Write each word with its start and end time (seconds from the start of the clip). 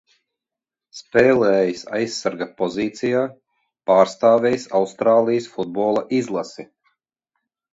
Spēlējis 0.99 1.83
aizsarga 1.97 2.47
pozīcijā, 2.61 3.21
pārstāvējis 3.91 4.67
Austrālijas 4.81 5.49
futbola 5.59 6.05
izlasi. 6.23 6.67